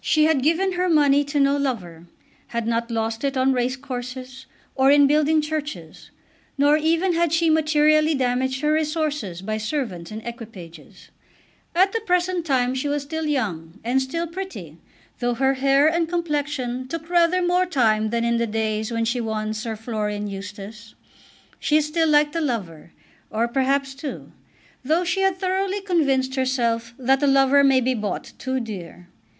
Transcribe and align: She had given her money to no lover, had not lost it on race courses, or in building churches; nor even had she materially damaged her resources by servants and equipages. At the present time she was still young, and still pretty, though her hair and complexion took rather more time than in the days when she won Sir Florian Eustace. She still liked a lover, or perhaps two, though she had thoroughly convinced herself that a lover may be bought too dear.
She 0.00 0.24
had 0.24 0.42
given 0.42 0.72
her 0.72 0.88
money 0.88 1.22
to 1.26 1.38
no 1.38 1.56
lover, 1.56 2.08
had 2.48 2.66
not 2.66 2.90
lost 2.90 3.22
it 3.22 3.36
on 3.36 3.52
race 3.52 3.76
courses, 3.76 4.46
or 4.74 4.90
in 4.90 5.06
building 5.06 5.40
churches; 5.40 6.10
nor 6.58 6.76
even 6.76 7.12
had 7.12 7.32
she 7.32 7.48
materially 7.50 8.16
damaged 8.16 8.62
her 8.62 8.72
resources 8.72 9.42
by 9.42 9.58
servants 9.58 10.10
and 10.10 10.26
equipages. 10.26 11.10
At 11.72 11.92
the 11.92 12.00
present 12.00 12.44
time 12.44 12.74
she 12.74 12.88
was 12.88 13.04
still 13.04 13.26
young, 13.26 13.78
and 13.84 14.02
still 14.02 14.26
pretty, 14.26 14.78
though 15.20 15.34
her 15.34 15.54
hair 15.54 15.86
and 15.86 16.08
complexion 16.08 16.88
took 16.88 17.08
rather 17.08 17.40
more 17.40 17.64
time 17.64 18.10
than 18.10 18.24
in 18.24 18.38
the 18.38 18.48
days 18.48 18.90
when 18.90 19.04
she 19.04 19.20
won 19.20 19.54
Sir 19.54 19.76
Florian 19.76 20.26
Eustace. 20.26 20.96
She 21.60 21.80
still 21.80 22.08
liked 22.08 22.34
a 22.34 22.40
lover, 22.40 22.90
or 23.30 23.46
perhaps 23.46 23.94
two, 23.94 24.32
though 24.84 25.04
she 25.04 25.20
had 25.20 25.38
thoroughly 25.38 25.80
convinced 25.80 26.34
herself 26.34 26.92
that 26.98 27.22
a 27.22 27.28
lover 27.28 27.62
may 27.62 27.80
be 27.80 27.94
bought 27.94 28.32
too 28.38 28.58
dear. 28.58 29.06